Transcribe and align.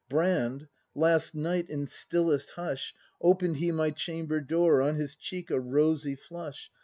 Brand,— 0.09 0.67
last 1.05 1.35
night, 1.35 1.69
in 1.69 1.85
stillest 1.85 2.53
busli, 2.55 2.91
Open'd 3.21 3.57
he 3.57 3.71
my 3.71 3.91
chamber 3.91 4.39
door. 4.41 4.81
On 4.81 4.95
his 4.95 5.15
cheek 5.15 5.51
a 5.51 5.59
rosy 5.59 6.15
flush. 6.15 6.71